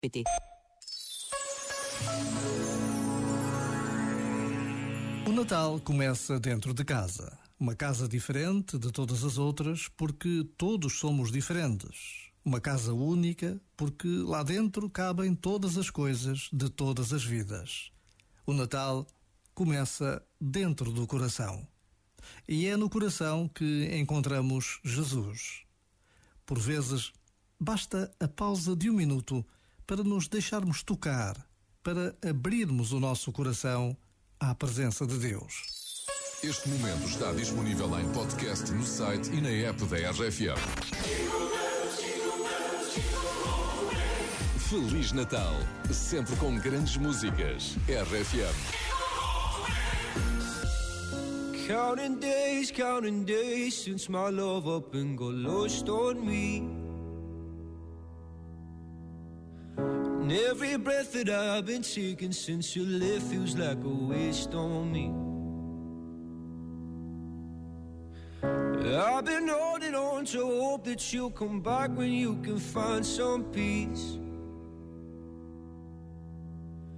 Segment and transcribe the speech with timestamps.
[0.00, 0.24] PT.
[5.26, 7.38] O Natal começa dentro de casa.
[7.58, 12.30] Uma casa diferente de todas as outras, porque todos somos diferentes.
[12.42, 17.92] Uma casa única, porque lá dentro cabem todas as coisas de todas as vidas.
[18.46, 19.06] O Natal
[19.54, 21.68] começa dentro do coração.
[22.48, 25.64] E é no coração que encontramos Jesus.
[26.46, 27.12] Por vezes,
[27.60, 29.44] basta a pausa de um minuto
[29.90, 31.34] para nos deixarmos tocar,
[31.82, 33.96] para abrirmos o nosso coração
[34.38, 36.04] à presença de Deus.
[36.44, 40.60] Este momento está disponível em podcast no site e na app da RFM.
[44.68, 45.54] Feliz Natal,
[45.92, 47.76] sempre com grandes músicas.
[47.88, 48.54] RFM.
[51.66, 56.89] Counting days, counting days since my love up and got lost on me.
[60.30, 64.92] And every breath that I've been taking since you left feels like a waste on
[64.92, 65.10] me.
[68.96, 73.42] I've been holding on to hope that you'll come back when you can find some
[73.42, 74.18] peace.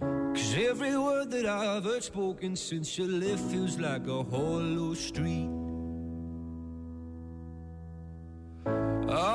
[0.00, 5.63] Cause every word that I've heard spoken since you left feels like a hollow street.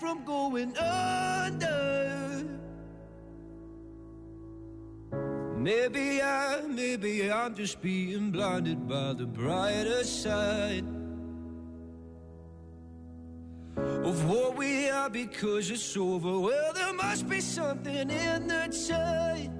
[0.00, 2.42] from going under.
[5.58, 10.86] Maybe I, maybe I'm just being blinded by the brighter side
[13.76, 16.38] of what we are because it's over.
[16.40, 19.59] Well, there must be something in the tide.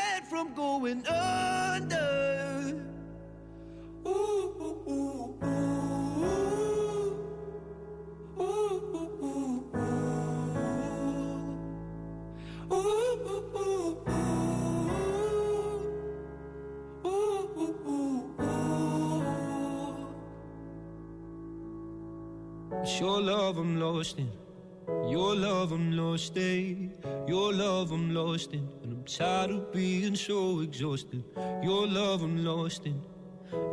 [0.31, 2.81] from going under.
[4.07, 4.11] Ooh,
[4.61, 6.45] ooh, ooh, ooh.
[8.39, 9.99] Ooh, ooh, ooh, ooh.
[12.71, 14.07] Ooh, ooh, ooh,
[22.79, 23.21] ooh.
[23.21, 24.31] Love I'm lost in.
[25.09, 26.93] Your love I'm lost in,
[27.27, 31.23] your love I'm lost in, and I'm tired of being so exhausted.
[31.61, 33.01] Your love I'm lost in,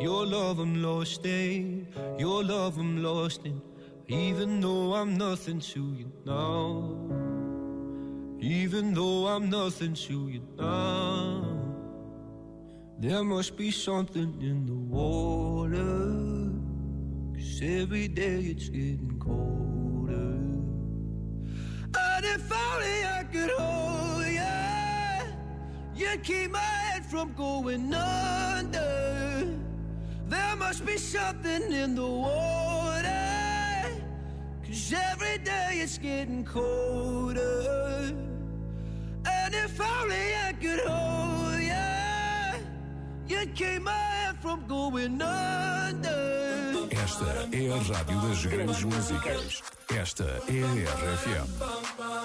[0.01, 1.87] your love I'm lost in,
[2.19, 3.61] your love I'm lost in,
[4.09, 7.29] even though I'm nothing to you now.
[8.41, 11.45] Even though I'm nothing to you now,
[13.01, 15.79] there must be something in the water.
[17.35, 19.68] Cause every day it's getting colder.
[22.39, 29.49] If only I could hold you, you'd keep my head from going under.
[30.29, 33.91] There must be something in the water,
[34.65, 38.15] cause every day it's getting colder.
[39.37, 46.39] And if only I could hold you, you'd keep my head from going under.
[46.91, 49.63] Esta é a Rádio das Grandes Músicas.
[49.89, 52.08] Esta é a RFM.